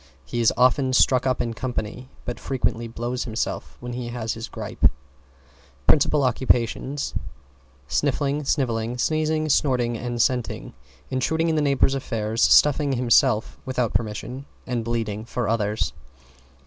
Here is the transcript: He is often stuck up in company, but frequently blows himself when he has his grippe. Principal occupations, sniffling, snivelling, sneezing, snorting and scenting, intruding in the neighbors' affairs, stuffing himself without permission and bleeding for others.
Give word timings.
He 0.25 0.41
is 0.41 0.51
often 0.57 0.93
stuck 0.93 1.27
up 1.27 1.43
in 1.43 1.53
company, 1.53 2.09
but 2.25 2.39
frequently 2.39 2.87
blows 2.87 3.25
himself 3.25 3.77
when 3.79 3.93
he 3.93 4.07
has 4.07 4.33
his 4.33 4.47
grippe. 4.49 4.89
Principal 5.85 6.23
occupations, 6.23 7.13
sniffling, 7.87 8.43
snivelling, 8.43 8.97
sneezing, 8.97 9.47
snorting 9.49 9.95
and 9.95 10.19
scenting, 10.19 10.73
intruding 11.11 11.49
in 11.49 11.55
the 11.55 11.61
neighbors' 11.61 11.93
affairs, 11.93 12.41
stuffing 12.41 12.93
himself 12.93 13.59
without 13.63 13.93
permission 13.93 14.47
and 14.65 14.83
bleeding 14.83 15.23
for 15.23 15.47
others. 15.47 15.93